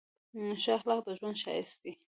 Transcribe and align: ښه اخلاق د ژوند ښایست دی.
ښه 0.61 0.71
اخلاق 0.77 0.99
د 1.05 1.07
ژوند 1.17 1.37
ښایست 1.43 1.77
دی. 1.83 1.91